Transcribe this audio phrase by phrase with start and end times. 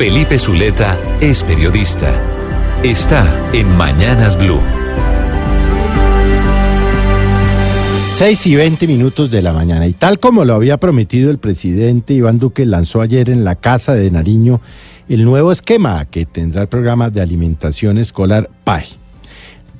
[0.00, 2.10] Felipe Zuleta es periodista.
[2.82, 4.58] Está en Mañanas Blue.
[8.14, 9.86] 6 y 20 minutos de la mañana.
[9.86, 13.92] Y tal como lo había prometido el presidente Iván Duque, lanzó ayer en la Casa
[13.92, 14.62] de Nariño
[15.06, 18.86] el nuevo esquema que tendrá el programa de alimentación escolar PAE.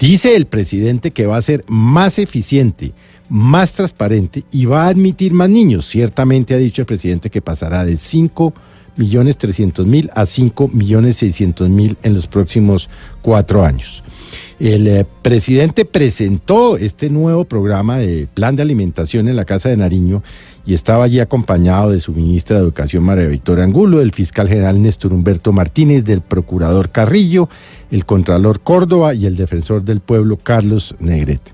[0.00, 2.92] Dice el presidente que va a ser más eficiente,
[3.28, 5.86] más transparente y va a admitir más niños.
[5.86, 8.52] Ciertamente ha dicho el presidente que pasará de 5
[8.98, 12.90] millones 300 mil a 5 millones 600 mil en los próximos
[13.22, 14.02] cuatro años.
[14.58, 19.76] El eh, presidente presentó este nuevo programa de plan de alimentación en la Casa de
[19.76, 20.22] Nariño
[20.66, 24.82] y estaba allí acompañado de su ministra de Educación María Victoria Angulo, del fiscal general
[24.82, 27.48] Néstor Humberto Martínez, del procurador Carrillo,
[27.90, 31.52] el contralor Córdoba y el defensor del pueblo Carlos Negrete.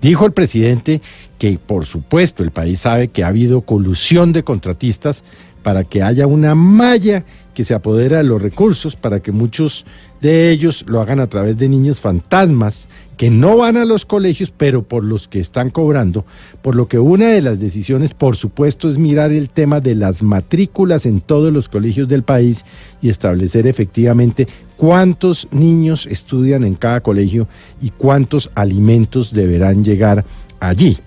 [0.00, 1.00] Dijo el presidente
[1.38, 5.24] que, por supuesto, el país sabe que ha habido colusión de contratistas
[5.64, 9.86] para que haya una malla que se apodera de los recursos, para que muchos
[10.20, 14.52] de ellos lo hagan a través de niños fantasmas que no van a los colegios,
[14.54, 16.26] pero por los que están cobrando,
[16.62, 20.22] por lo que una de las decisiones, por supuesto, es mirar el tema de las
[20.22, 22.64] matrículas en todos los colegios del país
[23.00, 27.48] y establecer efectivamente cuántos niños estudian en cada colegio
[27.80, 30.26] y cuántos alimentos deberán llegar
[30.60, 30.98] allí.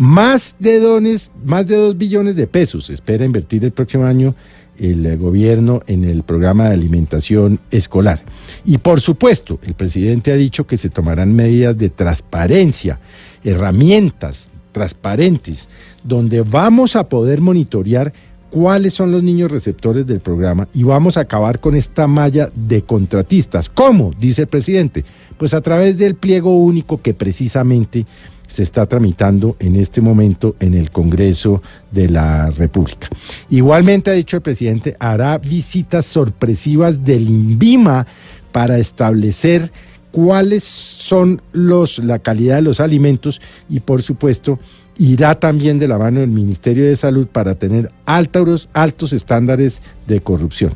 [0.00, 4.34] Más de, dones, más de dos billones de pesos espera invertir el próximo año
[4.78, 8.22] el eh, gobierno en el programa de alimentación escolar.
[8.64, 12.98] Y por supuesto, el presidente ha dicho que se tomarán medidas de transparencia,
[13.44, 15.68] herramientas transparentes,
[16.02, 18.14] donde vamos a poder monitorear
[18.48, 22.80] cuáles son los niños receptores del programa y vamos a acabar con esta malla de
[22.80, 23.68] contratistas.
[23.68, 24.12] ¿Cómo?
[24.18, 25.04] Dice el presidente.
[25.36, 28.06] Pues a través del pliego único que precisamente
[28.50, 31.62] se está tramitando en este momento en el Congreso
[31.92, 33.08] de la República.
[33.48, 38.06] Igualmente ha dicho el presidente, hará visitas sorpresivas del INVIMA
[38.50, 39.70] para establecer
[40.10, 44.58] cuáles son los la calidad de los alimentos y por supuesto
[44.98, 50.20] irá también de la mano del Ministerio de Salud para tener altos altos estándares de
[50.20, 50.74] corrupción.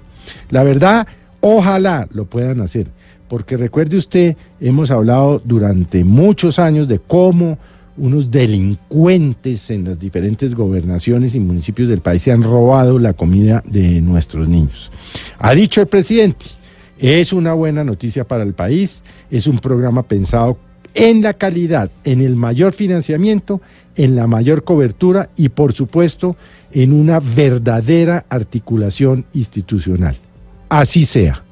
[0.50, 1.08] La verdad,
[1.40, 2.86] ojalá lo puedan hacer
[3.28, 7.58] porque recuerde usted, hemos hablado durante muchos años de cómo
[7.96, 13.62] unos delincuentes en las diferentes gobernaciones y municipios del país se han robado la comida
[13.66, 14.90] de nuestros niños.
[15.38, 16.46] Ha dicho el presidente,
[16.98, 20.58] es una buena noticia para el país, es un programa pensado
[20.94, 23.60] en la calidad, en el mayor financiamiento,
[23.96, 26.36] en la mayor cobertura y por supuesto
[26.72, 30.16] en una verdadera articulación institucional.
[30.68, 31.42] Así sea.